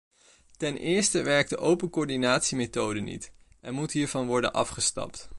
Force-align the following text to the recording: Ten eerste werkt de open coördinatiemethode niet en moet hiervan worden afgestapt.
Ten 0.57 0.77
eerste 0.77 1.23
werkt 1.23 1.49
de 1.49 1.57
open 1.57 1.89
coördinatiemethode 1.89 2.99
niet 2.99 3.31
en 3.61 3.73
moet 3.73 3.91
hiervan 3.91 4.27
worden 4.27 4.53
afgestapt. 4.53 5.29